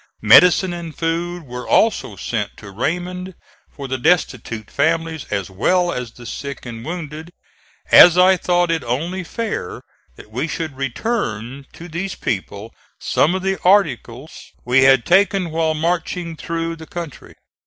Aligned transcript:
Medicine 0.23 0.73
and 0.73 0.97
food 0.97 1.43
were 1.43 1.67
also 1.67 2.15
sent 2.15 2.57
to 2.57 2.71
Raymond 2.71 3.35
for 3.69 3.87
the 3.87 3.99
destitute 3.99 4.71
families 4.71 5.25
as 5.25 5.51
well 5.51 5.91
as 5.91 6.09
the 6.11 6.25
sick 6.25 6.65
and 6.65 6.83
wounded, 6.83 7.31
as 7.91 8.17
I 8.17 8.35
thought 8.35 8.71
it 8.71 8.83
only 8.83 9.23
fair 9.23 9.83
that 10.15 10.31
we 10.31 10.47
should 10.47 10.75
return 10.75 11.67
to 11.73 11.87
these 11.87 12.15
people 12.15 12.73
some 12.99 13.35
of 13.35 13.43
the 13.43 13.61
articles 13.63 14.51
we 14.65 14.81
had 14.85 15.05
taken 15.05 15.51
while 15.51 15.75
marching 15.75 16.35
through 16.35 16.77
the 16.77 16.87
country. 16.87 17.35